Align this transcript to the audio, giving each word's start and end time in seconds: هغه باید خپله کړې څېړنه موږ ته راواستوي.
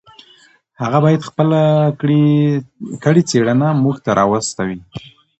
هغه 0.81 0.97
باید 1.05 1.21
خپله 1.29 1.61
کړې 3.03 3.21
څېړنه 3.29 3.67
موږ 3.83 3.95
ته 4.05 4.11
راواستوي. 4.19 4.79